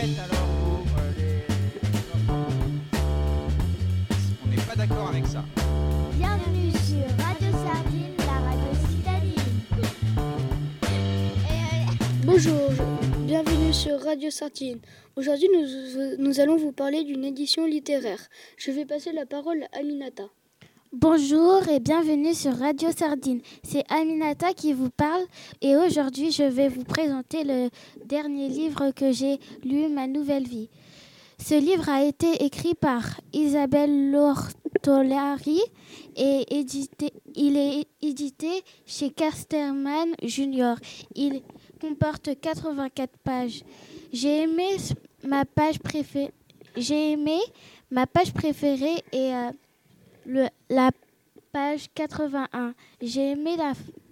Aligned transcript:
faites 0.00 0.18
alors, 0.18 0.46
vous, 0.46 0.84
euh, 0.98 1.12
les 1.18 1.44
On 4.44 4.48
n'est 4.48 4.56
pas 4.56 4.76
d'accord 4.76 5.08
avec 5.08 5.26
ça. 5.26 5.44
Bienvenue 6.16 6.70
sur 6.72 7.04
Radio 7.24 7.50
Sardine, 7.52 8.16
la 8.18 8.38
radio 8.48 8.72
citadine. 8.88 9.50
Bonjour, 12.24 12.70
bienvenue 13.26 13.72
sur 13.72 14.00
Radio 14.00 14.30
Sardine. 14.30 14.80
Aujourd'hui, 15.16 15.48
nous, 15.54 15.66
nous 16.18 16.40
allons 16.40 16.56
vous 16.56 16.72
parler 16.72 17.04
d'une 17.04 17.24
édition 17.24 17.66
littéraire. 17.66 18.20
Je 18.56 18.70
vais 18.70 18.86
passer 18.86 19.12
la 19.12 19.26
parole 19.26 19.64
à 19.72 19.80
Aminata. 19.80 20.24
Bonjour 20.92 21.68
et 21.68 21.78
bienvenue 21.78 22.34
sur 22.34 22.58
Radio 22.58 22.90
Sardine. 22.90 23.40
C'est 23.62 23.84
Aminata 23.92 24.52
qui 24.52 24.72
vous 24.72 24.90
parle 24.90 25.22
et 25.62 25.76
aujourd'hui 25.76 26.32
je 26.32 26.42
vais 26.42 26.66
vous 26.66 26.82
présenter 26.82 27.44
le 27.44 27.70
dernier 28.06 28.48
livre 28.48 28.90
que 28.90 29.12
j'ai 29.12 29.38
lu, 29.62 29.88
Ma 29.88 30.08
nouvelle 30.08 30.48
vie. 30.48 30.68
Ce 31.38 31.54
livre 31.54 31.88
a 31.88 32.02
été 32.02 32.44
écrit 32.44 32.74
par 32.74 33.04
Isabelle 33.32 34.10
Lortolari 34.10 35.60
et 36.16 36.44
il 37.36 37.56
est 37.56 37.86
édité 38.02 38.50
chez 38.84 39.10
Casterman 39.10 40.16
Junior. 40.24 40.76
Il 41.14 41.40
comporte 41.80 42.30
84 42.40 43.16
pages. 43.22 43.62
J'ai 44.12 44.42
aimé 44.42 44.76
ma 45.22 45.44
page 45.44 45.78
préférée. 45.78 46.32
J'ai 46.76 47.12
aimé 47.12 47.38
ma 47.92 48.08
page 48.08 48.32
préférée 48.32 49.04
et 49.12 49.32
euh, 49.34 49.50
le, 50.26 50.46
la 50.68 50.90
page 51.52 51.88
81. 51.94 52.74
J'ai 53.00 53.32
aimé 53.32 53.56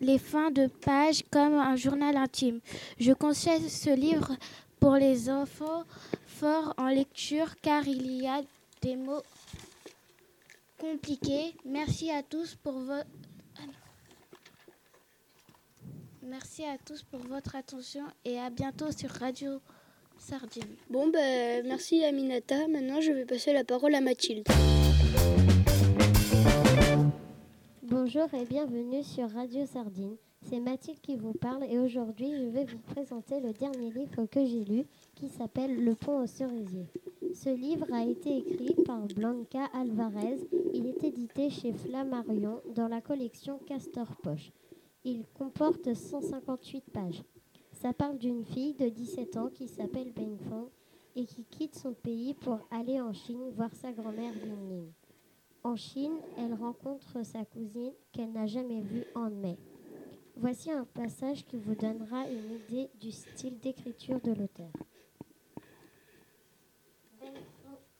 les 0.00 0.18
fins 0.18 0.50
de 0.50 0.66
page 0.66 1.22
comme 1.30 1.54
un 1.54 1.76
journal 1.76 2.16
intime. 2.16 2.60
Je 2.98 3.12
conseille 3.12 3.68
ce 3.68 3.90
livre 3.90 4.32
pour 4.80 4.94
les 4.94 5.30
enfants 5.30 5.84
forts 6.26 6.74
en 6.78 6.88
lecture 6.88 7.56
car 7.62 7.86
il 7.86 8.22
y 8.22 8.26
a 8.26 8.42
des 8.82 8.96
mots 8.96 9.22
compliqués. 10.78 11.54
Merci 11.64 12.10
à 12.10 12.22
tous 12.22 12.54
pour 12.56 12.78
votre 12.78 13.08
Merci 16.22 16.62
à 16.64 16.76
tous 16.84 17.02
pour 17.04 17.20
votre 17.20 17.56
attention 17.56 18.02
et 18.22 18.38
à 18.38 18.50
bientôt 18.50 18.92
sur 18.92 19.08
Radio 19.08 19.62
Sardine. 20.18 20.76
Bon, 20.90 21.08
ben, 21.08 21.66
merci 21.66 22.04
Aminata. 22.04 22.68
Maintenant, 22.68 23.00
je 23.00 23.12
vais 23.12 23.24
passer 23.24 23.54
la 23.54 23.64
parole 23.64 23.94
à 23.94 24.02
Mathilde. 24.02 24.44
Bonjour 28.00 28.32
et 28.32 28.44
bienvenue 28.44 29.02
sur 29.02 29.28
Radio 29.28 29.66
Sardine. 29.66 30.14
C'est 30.42 30.60
Mathilde 30.60 31.00
qui 31.00 31.16
vous 31.16 31.32
parle 31.32 31.64
et 31.64 31.80
aujourd'hui 31.80 32.30
je 32.32 32.44
vais 32.44 32.64
vous 32.64 32.78
présenter 32.78 33.40
le 33.40 33.52
dernier 33.52 33.90
livre 33.90 34.24
que 34.26 34.46
j'ai 34.46 34.64
lu 34.64 34.84
qui 35.16 35.28
s'appelle 35.28 35.84
Le 35.84 35.96
pont 35.96 36.22
aux 36.22 36.26
cerisiers. 36.28 36.86
Ce 37.34 37.48
livre 37.48 37.92
a 37.92 38.04
été 38.04 38.36
écrit 38.36 38.76
par 38.84 39.00
Blanca 39.16 39.64
Alvarez. 39.74 40.38
Il 40.72 40.86
est 40.86 41.02
édité 41.02 41.50
chez 41.50 41.72
Flammarion 41.72 42.60
dans 42.72 42.86
la 42.86 43.00
collection 43.00 43.58
Castor 43.66 44.14
Poche. 44.22 44.52
Il 45.04 45.24
comporte 45.34 45.92
158 45.92 46.84
pages. 46.92 47.24
Ça 47.72 47.92
parle 47.92 48.18
d'une 48.18 48.44
fille 48.44 48.74
de 48.74 48.88
17 48.88 49.36
ans 49.38 49.50
qui 49.52 49.66
s'appelle 49.66 50.12
Beng 50.12 50.38
Fong 50.48 50.68
et 51.16 51.24
qui 51.24 51.42
quitte 51.42 51.74
son 51.74 51.94
pays 51.94 52.34
pour 52.34 52.60
aller 52.70 53.00
en 53.00 53.12
Chine 53.12 53.50
voir 53.56 53.74
sa 53.74 53.90
grand-mère 53.90 54.34
Lin. 54.46 54.84
En 55.68 55.76
Chine, 55.76 56.16
elle 56.38 56.54
rencontre 56.54 57.22
sa 57.26 57.44
cousine 57.44 57.92
qu'elle 58.10 58.32
n'a 58.32 58.46
jamais 58.46 58.80
vue 58.80 59.04
en 59.14 59.28
mai. 59.28 59.58
Voici 60.34 60.70
un 60.70 60.86
passage 60.86 61.44
qui 61.44 61.58
vous 61.58 61.74
donnera 61.74 62.26
une 62.26 62.52
idée 62.54 62.88
du 62.98 63.12
style 63.12 63.58
d'écriture 63.58 64.18
de 64.18 64.32
l'auteur. 64.32 64.72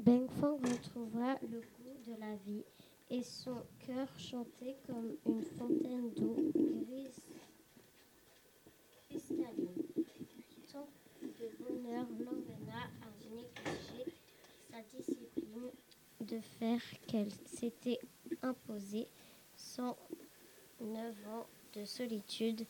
Beng 0.00 0.30
Fang 0.40 0.56
retrouvera 0.56 1.34
le 1.42 1.60
goût 1.60 2.10
de 2.10 2.18
la 2.18 2.36
vie 2.36 2.64
et 3.10 3.22
son 3.22 3.60
cœur 3.86 4.08
chantait 4.18 4.78
comme 4.86 5.18
une 5.26 5.42
fontaine 5.42 6.10
d'eau 6.14 6.36
grise 6.54 7.20
cristalline. 9.10 9.82
Tant 10.72 10.88
de 11.20 11.62
bonheur 11.62 12.06
l'emmena 12.18 12.84
à 13.02 13.30
négliger 13.30 14.10
sa 14.70 14.80
discipline 14.96 15.70
de 16.22 16.40
qu'elle 17.06 17.30
s'était 17.46 17.98
imposée 18.42 19.06
109 19.56 19.96
ans 21.28 21.46
de 21.74 21.84
solitude 21.84 22.64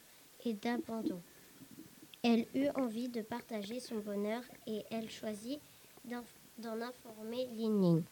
et 0.44 0.54
d'abandon. 0.54 1.22
Elle 2.22 2.46
eut 2.54 2.68
envie 2.74 3.08
de 3.08 3.22
partager 3.22 3.80
son 3.80 3.98
bonheur 3.98 4.42
et 4.66 4.84
elle 4.90 5.10
choisit 5.10 5.60
d'en 6.04 6.80
informer 6.80 7.46
Lin 7.56 8.02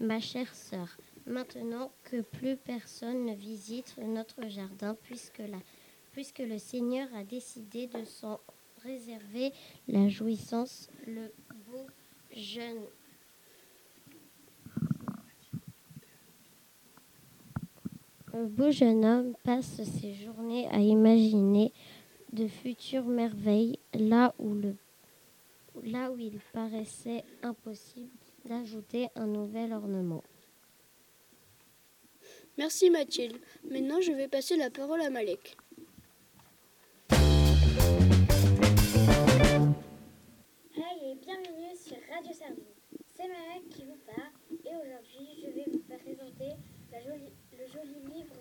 Ma 0.00 0.18
chère 0.18 0.54
sœur, 0.54 0.96
maintenant 1.26 1.92
que 2.04 2.22
plus 2.22 2.56
personne 2.56 3.26
ne 3.26 3.34
visite 3.34 3.96
notre 3.98 4.48
jardin 4.48 4.96
puisque, 5.02 5.42
puisque 6.12 6.38
le 6.38 6.58
Seigneur 6.58 7.06
a 7.14 7.22
décidé 7.22 7.86
de 7.86 8.04
s'en 8.04 8.40
réserver 8.82 9.52
la 9.88 10.08
jouissance, 10.08 10.88
le 11.06 11.30
beau 11.66 11.86
jeune 12.34 12.82
Un 18.32 18.44
beau 18.44 18.70
jeune 18.70 19.04
homme 19.04 19.34
passe 19.42 19.82
ses 19.82 20.14
journées 20.14 20.68
à 20.68 20.78
imaginer 20.78 21.72
de 22.32 22.46
futures 22.46 23.04
merveilles 23.04 23.78
là 23.94 24.34
où, 24.38 24.54
le, 24.54 24.76
là 25.82 26.10
où 26.12 26.18
il 26.18 26.38
paraissait 26.52 27.24
impossible 27.42 28.10
d'ajouter 28.44 29.08
un 29.16 29.26
nouvel 29.26 29.72
ornement. 29.72 30.22
Merci 32.56 32.90
Mathilde. 32.90 33.36
Maintenant, 33.68 34.00
je 34.00 34.12
vais 34.12 34.28
passer 34.28 34.56
la 34.56 34.70
parole 34.70 35.00
à 35.00 35.10
Malek. 35.10 35.56
Hey 40.76 41.12
et 41.12 41.14
bienvenue 41.16 41.76
sur 41.76 41.96
Radio 42.12 42.32
Sardine. 42.32 42.64
C'est 43.16 43.28
Malek 43.28 43.68
qui 43.70 43.84
vous 43.84 43.98
parle 44.06 44.30
et 44.64 44.76
aujourd'hui 44.76 45.42
je 45.42 45.46
vais 45.50 45.64
vous 45.70 45.78
présenter 45.80 46.56
la 46.92 47.00
jolie- 47.02 47.32
le 47.60 47.66
joli 47.66 48.00
livre 48.14 48.36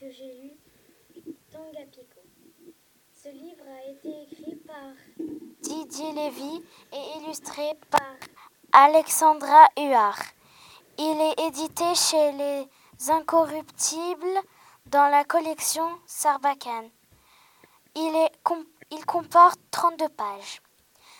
que 0.00 0.10
j'ai 0.10 0.34
lu, 0.34 0.50
Tanga 1.52 1.84
Pico. 1.92 2.20
Ce 3.12 3.28
livre 3.28 3.64
a 3.68 3.88
été 3.88 4.22
écrit 4.22 4.56
par 4.56 4.94
Didier 5.62 6.12
Lévy 6.12 6.64
et 6.92 7.18
illustré 7.18 7.74
par 7.88 8.16
Alexandra 8.72 9.68
Huard. 9.76 10.18
Il 10.98 11.20
est 11.20 11.46
édité 11.46 11.84
chez 11.94 12.32
Les 12.32 13.10
Incorruptibles 13.10 14.40
dans 14.86 15.08
la 15.08 15.24
collection 15.24 15.88
Sarbacane. 16.06 16.90
Il, 17.94 18.16
est 18.16 18.32
il 18.90 19.06
comporte 19.06 19.60
32 19.70 20.08
pages. 20.08 20.62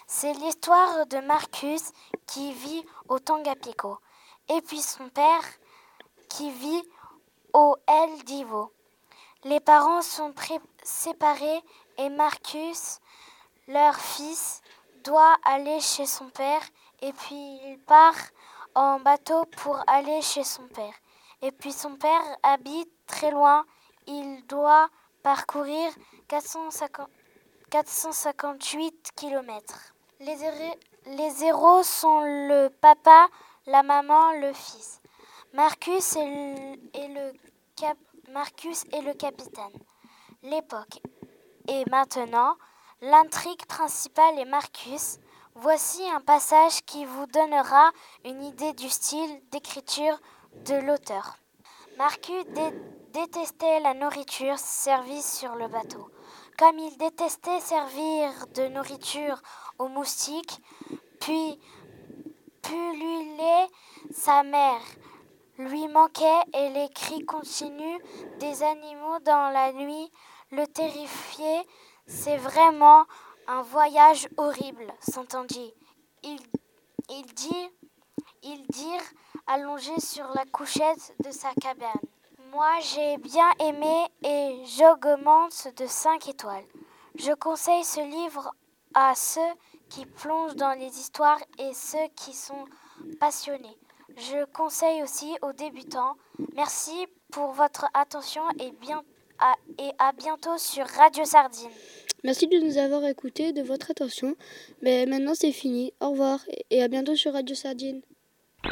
C'est 0.08 0.32
l'histoire 0.32 1.06
de 1.06 1.18
Marcus 1.18 1.92
qui 2.26 2.52
vit 2.52 2.84
au 3.08 3.20
Tangapico 3.20 3.98
et 4.48 4.60
puis 4.62 4.80
son 4.80 5.08
père 5.10 5.44
qui 6.28 6.50
vit 6.50 6.82
au 7.52 7.76
El 7.86 8.24
Divo. 8.24 8.72
Les 9.44 9.60
parents 9.60 10.02
sont 10.02 10.34
séparés 10.82 11.62
et 11.96 12.08
Marcus, 12.08 12.98
leur 13.66 13.96
fils, 13.96 14.62
doit 15.04 15.36
aller 15.44 15.80
chez 15.80 16.06
son 16.06 16.28
père 16.30 16.62
et 17.00 17.12
puis 17.12 17.60
il 17.64 17.78
part 17.86 18.16
en 18.74 19.00
bateau 19.00 19.44
pour 19.56 19.82
aller 19.86 20.20
chez 20.22 20.44
son 20.44 20.66
père. 20.68 20.94
Et 21.42 21.52
puis 21.52 21.72
son 21.72 21.96
père 21.96 22.22
habite 22.42 22.90
très 23.06 23.30
loin. 23.30 23.64
Il 24.06 24.44
doit 24.46 24.88
parcourir 25.22 25.90
450 26.28 27.08
458 27.70 29.10
km. 29.14 29.94
Les, 30.20 30.36
les 31.06 31.44
héros 31.44 31.82
sont 31.82 32.20
le 32.20 32.68
papa, 32.68 33.28
la 33.66 33.82
maman, 33.82 34.32
le 34.40 34.52
fils. 34.54 34.97
Marcus 35.54 36.16
est 36.16 37.08
le, 37.08 37.32
capitaine. 39.14 39.72
L'époque. 40.42 41.00
Et 41.66 41.84
maintenant, 41.90 42.56
l'intrigue 43.00 43.64
principale 43.66 44.38
est 44.38 44.44
Marcus. 44.44 45.18
Voici 45.54 46.02
un 46.10 46.20
passage 46.20 46.84
qui 46.84 47.04
vous 47.04 47.26
donnera 47.26 47.90
une 48.24 48.42
idée 48.44 48.72
du 48.74 48.88
style 48.88 49.40
d'écriture 49.50 50.18
de 50.66 50.74
l'auteur. 50.74 51.36
Marcus 51.96 52.44
dé- 52.46 52.74
détestait 53.12 53.80
la 53.80 53.94
nourriture 53.94 54.58
servie 54.58 55.22
sur 55.22 55.54
le 55.56 55.66
bateau. 55.68 56.10
Comme 56.58 56.78
il 56.78 56.96
détestait 56.98 57.60
servir 57.60 58.46
de 58.54 58.68
nourriture 58.68 59.40
aux 59.78 59.88
moustiques, 59.88 60.60
puis 61.20 61.58
pulluler 62.62 63.66
sa 64.12 64.42
mère 64.42 64.82
lui 65.58 65.88
manquait 65.88 66.42
et 66.54 66.70
les 66.70 66.88
cris 66.90 67.24
continus 67.24 68.00
des 68.38 68.62
animaux 68.62 69.18
dans 69.24 69.50
la 69.50 69.72
nuit 69.72 70.10
le 70.52 70.66
terrifiaient. 70.66 71.66
C'est 72.06 72.36
vraiment 72.36 73.04
un 73.46 73.62
voyage 73.62 74.28
horrible, 74.36 74.92
s'entendit. 75.00 75.74
ils, 76.22 76.40
ils, 77.10 77.26
dirent, 77.34 77.70
ils 78.42 78.66
dirent 78.68 79.12
allongés 79.46 80.00
sur 80.00 80.26
la 80.34 80.44
couchette 80.46 81.14
de 81.24 81.30
sa 81.30 81.52
cabane. 81.60 82.00
Moi, 82.52 82.70
j'ai 82.80 83.18
bien 83.18 83.50
aimé 83.60 84.06
et 84.22 84.62
j'augmente 84.64 85.68
de 85.76 85.86
5 85.86 86.28
étoiles. 86.28 86.64
Je 87.16 87.32
conseille 87.32 87.84
ce 87.84 88.00
livre 88.00 88.54
à 88.94 89.14
ceux 89.14 89.40
qui 89.90 90.06
plongent 90.06 90.56
dans 90.56 90.78
les 90.78 90.98
histoires 90.98 91.40
et 91.58 91.74
ceux 91.74 92.08
qui 92.16 92.32
sont 92.32 92.64
passionnés. 93.18 93.76
Je 94.16 94.44
conseille 94.52 95.02
aussi 95.02 95.30
aux 95.42 95.52
débutants. 95.52 96.14
Merci 96.56 97.06
pour 97.30 97.52
votre 97.52 97.86
attention 97.94 98.42
et, 98.58 98.72
bien, 98.80 99.02
à, 99.38 99.54
et 99.78 99.90
à 99.98 100.12
bientôt 100.12 100.56
sur 100.58 100.86
Radio 100.86 101.24
Sardine. 101.24 101.70
Merci 102.24 102.48
de 102.48 102.58
nous 102.58 102.78
avoir 102.78 103.04
écoutés, 103.04 103.52
de 103.52 103.62
votre 103.62 103.90
attention. 103.90 104.34
Mais 104.82 105.06
maintenant 105.06 105.34
c'est 105.34 105.52
fini. 105.52 105.92
Au 106.00 106.10
revoir 106.10 106.40
et 106.70 106.82
à 106.82 106.88
bientôt 106.88 107.14
sur 107.14 107.32
Radio 107.32 107.54
Sardine. 107.54 108.00
Les 108.64 108.70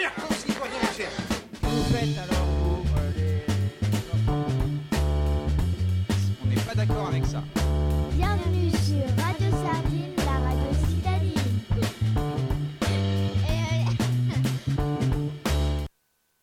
chers 0.00 0.14
concitoyens 0.14 0.92
chers, 0.96 1.10
vous 1.62 1.82
faites 1.94 2.16
alors 2.18 2.46
vous, 2.46 2.82
euh, 2.96 3.10
les 3.18 4.14
enfants 4.14 4.46
On 6.42 6.48
n'est 6.48 6.62
pas 6.62 6.74
d'accord 6.74 7.08
avec 7.08 7.26
ça. 7.26 7.42